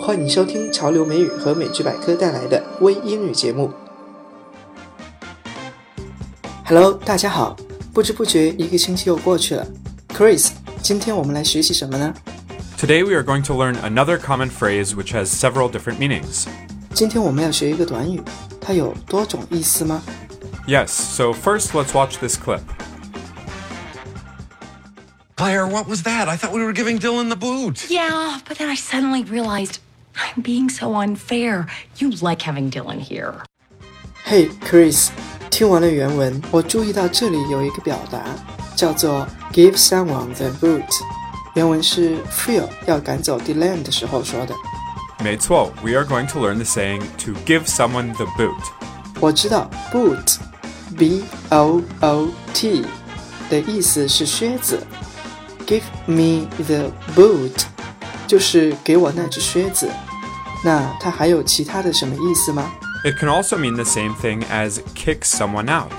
[0.00, 3.72] 欢迎收听潮流美语和美剧百科带来的微英语节目。
[6.64, 7.56] Hello，大家好！
[7.92, 9.66] 不知不觉一个星期又过去了。
[10.08, 10.50] Chris，
[10.82, 12.14] 今天我们来学习什么呢？
[12.78, 16.44] Today we are going to learn another common phrase which has several different meanings.
[16.94, 18.22] 今天我们要学一个短语，
[18.60, 20.02] 它有多种意思吗？
[20.66, 20.88] Yes.
[20.88, 22.60] So first, let's watch this clip.
[25.36, 26.28] Claire, what was that?
[26.28, 27.90] I thought we were giving Dylan the boot.
[27.90, 29.80] Yeah, but then I suddenly realized
[30.20, 31.66] I'm being so unfair.
[31.98, 33.34] You like having Dylan here.
[34.24, 35.10] Hey, Chris，
[35.50, 38.24] 听完了原文，我注意到这里有一个表达
[38.74, 40.82] 叫做 "give someone the boot"。
[41.54, 44.54] 原文是 Phil 要赶走 Dylan 的时候说的。
[45.22, 48.62] 没错，we are going to learn the saying to give someone the boot。
[49.20, 52.84] 我知道 boot，b o o t
[53.48, 54.86] 的意思是靴子。
[55.66, 57.64] Give me the boot，
[58.26, 59.88] 就是给我那只靴子。
[60.64, 62.70] 那它还有其他的什么意思吗？
[63.04, 65.92] It can also mean the same thing as kick someone out.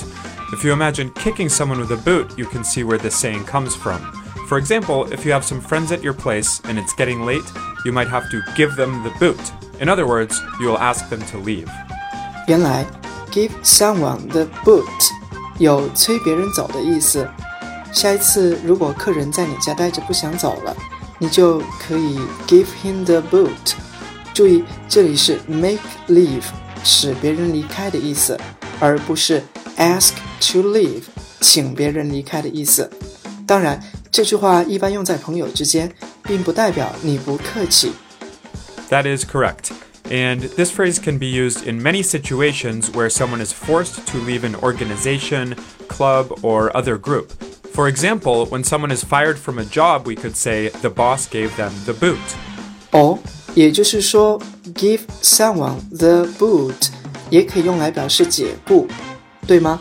[0.51, 3.75] If you imagine kicking someone with a boot, you can see where this saying comes
[3.75, 3.99] from.
[4.47, 7.43] For example, if you have some friends at your place and it's getting late,
[7.83, 9.39] you might have to give them the boot.
[9.79, 11.67] In other words, you will ask them to leave.
[12.47, 12.85] 原来，
[13.31, 14.85] give someone the boot
[15.59, 17.29] 有催别人走的意思。
[17.93, 20.75] 下一次，如果客人在你家待着不想走了，
[21.19, 23.75] 你就可以 give him the boot。
[24.33, 26.43] 注意，这里是 make leave，
[26.83, 28.39] 使别人离开的意思，
[28.79, 29.43] 而不是
[29.77, 31.03] ask to leave，
[31.41, 32.89] 请别人离开的意思。
[33.45, 35.91] 当然，这句话一般用在朋友之间，
[36.23, 37.93] 并不代表你不客气。
[38.89, 39.71] That is correct.
[40.09, 44.45] And this phrase can be used in many situations where someone is forced to leave
[44.45, 45.55] an organization,
[45.89, 47.31] club, or other group.
[47.73, 51.49] For example, when someone is fired from a job, we could say the boss gave
[51.57, 52.17] them the boot.
[52.91, 53.19] 哦，
[53.53, 54.39] 也就是说，
[54.73, 56.89] give someone the boot
[57.29, 58.87] 也可以用来表示解雇，
[59.45, 59.79] 对吗？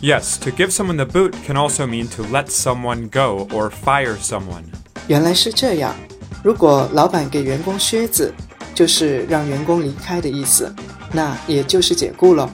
[0.00, 4.16] Yes, to give someone the boot can also mean to let someone go or fire
[4.22, 4.64] someone.
[5.08, 5.94] 原来是这样。
[6.42, 8.32] 如果老板给员工靴子，
[8.74, 10.72] 就是让员工离开的意思，
[11.12, 12.48] 那也就是解雇了。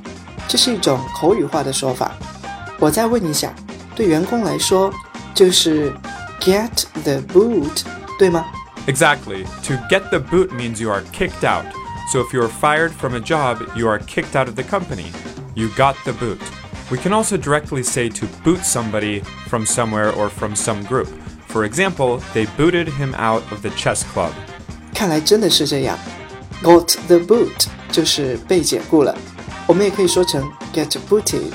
[0.49, 2.13] 这是一种口语化的说法。
[2.79, 3.55] 我再问一下。
[3.97, 4.93] 对员工来说，
[5.35, 5.93] 就是
[6.41, 6.69] get
[7.05, 7.83] the boot，
[8.19, 8.45] 对吗
[8.89, 9.45] ？Exactly.
[9.65, 11.65] To get the boot means you are kicked out.
[12.13, 15.11] So if you are fired from a job, you are kicked out of the company.
[15.55, 16.41] You got the boot.
[16.91, 21.09] We can also directly say to boot somebody from somewhere or from some group.
[21.49, 24.33] For example, they booted him out of the chess club.
[24.93, 25.99] 看来真的是这样。
[26.63, 29.17] Got the boot 就是被解雇了。
[29.67, 31.53] 我们也可以说成 get booted。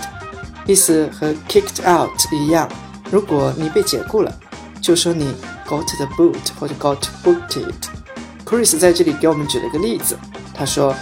[0.66, 2.68] 意思和 kicked out 一样。
[3.12, 4.36] 如果你被解雇了，
[4.82, 5.36] 就说你
[5.68, 10.18] got the boot 或者 got booted。Chris 在这里给我们举了个例子，
[10.54, 10.96] 他说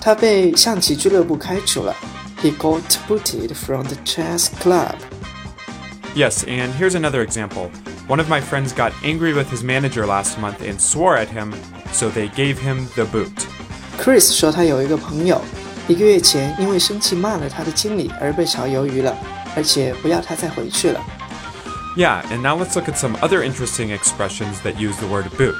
[0.00, 1.94] 他被象棋俱乐部开除了。
[2.42, 4.94] He got booted from the chess club.
[6.14, 7.70] Yes, and here's another example.
[8.06, 11.52] One of my friends got angry with his manager last month and swore at him,
[11.92, 13.46] so they gave him the boot.
[13.98, 15.40] Chris 说他有一个朋友
[15.88, 19.16] 一个月前，因为生气骂了他的经理而被炒鱿鱼了，
[19.56, 21.00] 而且不要他再回去了。
[21.96, 25.56] Yeah, and now let's look at some other interesting expressions that use the word boot.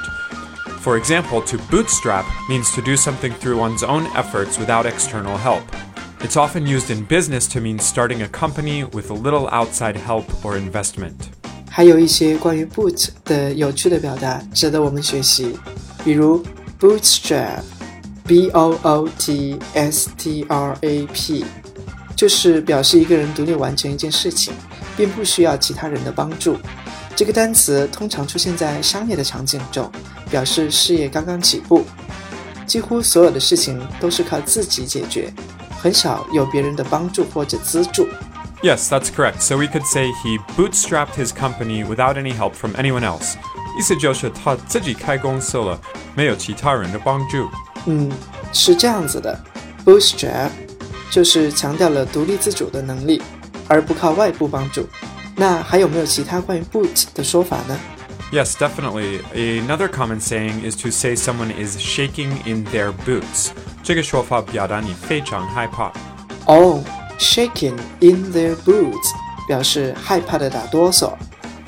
[0.79, 5.63] For example, to bootstrap means to do something through one's own efforts without external help.
[6.21, 10.25] It's often used in business to mean starting a company with a little outside help
[10.43, 11.29] or investment.
[11.69, 15.57] 还有一些关于 boot 的有趣的表达值得我们学习，
[16.03, 16.43] 比如
[16.79, 21.45] bootstrap。B O O T S T R A P，
[22.13, 24.53] 就是表示一个人独立完成一件事情，
[24.96, 26.56] 并不需要其他人的帮助。
[27.14, 29.90] 这个单词通常出现在商业的场景中，
[30.30, 31.84] 表示事业刚刚起步，
[32.66, 35.32] 几乎所有的事情都是靠自己解决，
[35.80, 38.08] 很少有别人的帮助或者资助。
[38.62, 39.40] Yes, that's correct.
[39.40, 43.34] So we could say he bootstrapped his company without any help from anyone else.
[43.78, 45.80] 意思就是他自己开公司了，
[46.14, 47.48] 没有其他人的帮助。
[47.86, 48.10] 嗯，
[48.52, 49.38] 是这样子的
[49.84, 50.50] ，bootstrap
[51.10, 53.20] 就是强调了独立自主的能力，
[53.71, 54.87] 而不靠外部帮助。
[55.35, 57.77] 那还有没有其他关于 boot 的说法呢？
[58.31, 59.21] Yes, definitely.
[59.33, 63.51] Another common saying is to say someone is shaking in their boots.
[63.83, 65.91] 这个说法表达你非常害怕。
[66.45, 66.83] 哦，
[67.17, 69.13] shaking in their boots
[69.47, 71.13] 表示害怕的打哆嗦。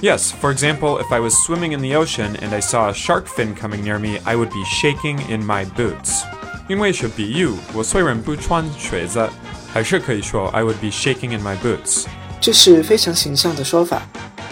[0.01, 3.27] Yes, for example, if I was swimming in the ocean and I saw a shark
[3.27, 6.23] fin coming near me, I would be shaking in my boots.
[6.67, 9.29] 因为是比喻，我虽然不穿靴子，
[9.73, 12.05] 还是可以说 I would be shaking in my boots。
[12.41, 14.01] 这是非常形象的说法。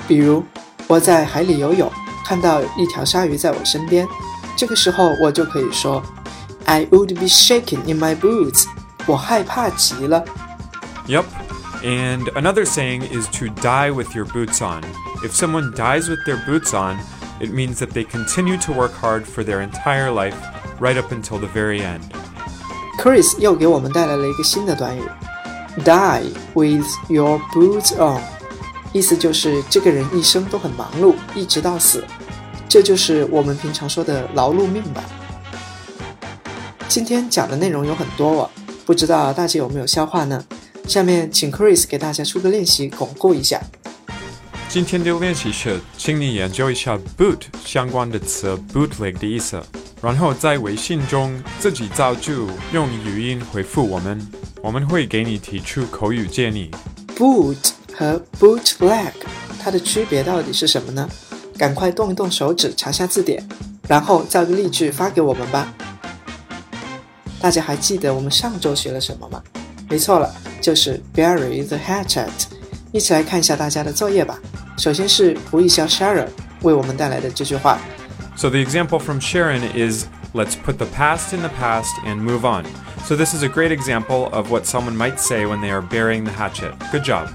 [0.08, 0.44] 比如，
[0.88, 1.92] 我在海里游泳，
[2.26, 4.08] 看到一条鲨鱼在我身边，
[4.56, 6.04] 这个时候我就可以说，
[6.66, 8.66] I would be shaking in my boots。
[9.06, 10.24] 我害怕极了。
[11.08, 11.24] Yep.
[11.84, 14.82] And another saying is to die with your boots on.
[15.24, 16.98] If someone dies with their boots on,
[17.40, 20.36] it means that they continue to work hard for their entire life,
[20.80, 22.02] right up until the very end.
[22.99, 25.03] Chris 又给我们带来了一个新的短语
[25.85, 26.25] ，die
[26.55, 28.21] with your boots on，
[28.93, 32.05] 意思就是这个人一生都很忙碌，一直到死。
[32.69, 35.03] 这就是我们平常说的劳碌命吧。
[36.89, 38.51] 今天讲的内容有很多哦，
[38.85, 40.45] 不知道大家有没有消化呢？
[40.87, 43.61] 下面请 Chris 给大家出个练习，巩固一下。
[44.69, 49.63] 今天的练习是，请你研究一下 boot 相关的词 bootleg 的意思，
[50.03, 52.37] 然后在微信中自己造句，
[52.73, 54.21] 用语音回复我们，
[54.61, 56.73] 我们会给你提出口语建议。
[57.17, 59.13] Boot 和 bootleg
[59.61, 61.09] 它的区别到底是什么呢？
[61.57, 63.47] 赶快动一动手指查下字典，
[63.87, 65.73] 然后造个例句发给我们吧。
[67.41, 69.41] 大家还记得我们上周学了什么吗？
[69.89, 72.29] 没错了，就是 bury the hatchet。
[72.91, 74.37] 一起来看一下大家的作业吧。
[74.77, 76.27] 首先是胡一潇 Sharon
[76.63, 77.79] 为我们带来的这句话。
[78.36, 82.66] So the example from Sharon is let's put the past in the past and move on.
[83.04, 86.24] So this is a great example of what someone might say when they are burying
[86.24, 86.74] the hatchet.
[86.92, 87.30] Good job.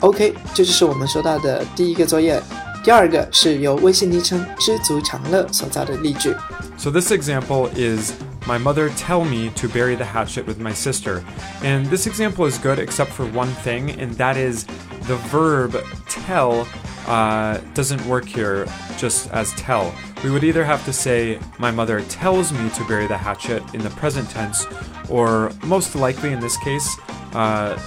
[0.00, 2.42] OK，这就是我们收到的第一个作业。
[2.82, 6.34] 第二个是由微信昵称知足常乐所造的例句。
[6.76, 8.12] So this example is
[8.46, 11.22] my mother tell me to bury the hatchet with my sister.
[11.62, 14.66] And this example is good except for one thing, and that is
[15.06, 16.66] the verb tell
[17.06, 18.66] uh, doesn't work here
[18.98, 19.94] just as tell.
[20.22, 23.82] We would either have to say, My mother tells me to bury the hatchet in
[23.82, 24.66] the present tense,
[25.08, 26.88] or most likely in this case,
[27.34, 27.78] uh,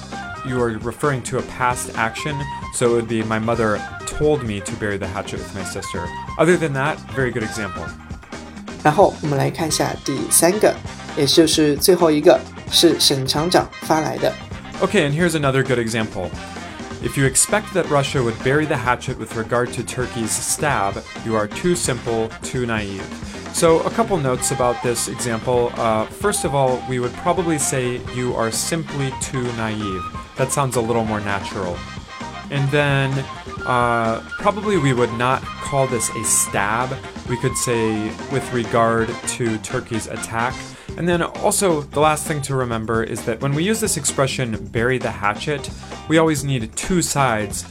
[0.45, 2.35] you are referring to a past action,
[2.73, 6.05] so it would be, My mother told me to bury the hatchet with my sister.
[6.37, 7.85] Other than that, very good example.
[8.83, 10.73] 然后我们来看一下第三个，
[11.17, 12.39] 也就是最后一个，
[12.71, 14.31] 是沈厂长发来的。
[14.79, 16.29] Okay, and here's another good example.
[17.02, 21.34] If you expect that Russia would bury the hatchet with regard to Turkey's stab, you
[21.34, 23.02] are too simple, too naive.
[23.52, 25.72] So, a couple notes about this example.
[25.74, 30.02] Uh, first of all, we would probably say you are simply too naive.
[30.36, 31.76] That sounds a little more natural.
[32.52, 33.10] And then,
[33.66, 36.96] uh, probably we would not call this a stab.
[37.28, 40.54] We could say with regard to Turkey's attack.
[40.96, 44.66] And then also, the last thing to remember is that when we use this expression,
[44.66, 45.70] bury the hatchet,
[46.08, 47.64] we always need two sides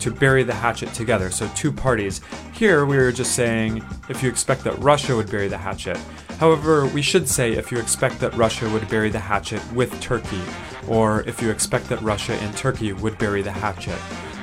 [0.00, 2.20] to bury the hatchet together, so two parties.
[2.52, 5.98] Here, we are just saying if you expect that Russia would bury the hatchet.
[6.38, 10.40] However, we should say if you expect that Russia would bury the hatchet with Turkey,
[10.86, 13.98] or if you expect that Russia and Turkey would bury the hatchet.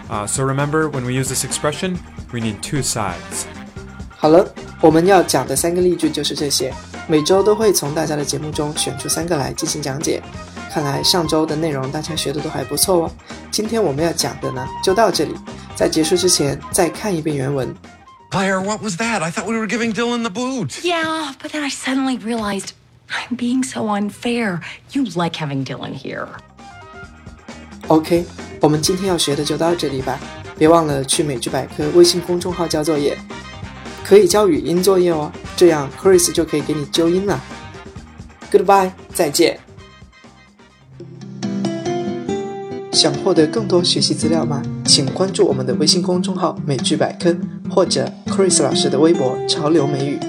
[0.10, 1.98] Uh, so remember, when we use this expression,
[2.34, 3.48] we need two sides.
[4.18, 6.74] 好了，我们要讲的三个例句就是这些。
[7.08, 10.22] 每周都会从大家的节目中选出三个来进行讲解。
[10.72, 13.12] 看来上周的内容大家学的都还不错哦。
[13.50, 15.34] 今天我们要讲的呢，就到这里。
[15.76, 17.74] 在结束之前，再看一遍原文。
[18.32, 19.22] Claire, what was that?
[19.22, 20.82] I thought we were giving Dylan the boot.
[20.84, 22.72] Yeah, but then I suddenly realized
[23.08, 24.60] I'm being so unfair.
[24.92, 26.28] You like having Dylan here.
[27.88, 28.26] OK，
[28.60, 30.20] 我们今天要学的就到这里吧。
[30.58, 33.18] 别忘了去美剧百科微信公众号交作业，
[34.08, 35.32] 可以交语音作业哦。
[35.58, 37.42] 这样 Chris 就可以给你纠音了。
[38.52, 39.60] Goodbye，再见。
[42.92, 44.62] 想获得更多学习资料吗？
[44.86, 47.36] 请关注我们的微信公众号“美剧百科”
[47.70, 50.20] 或者 Chris 老师的微博“潮流美语”。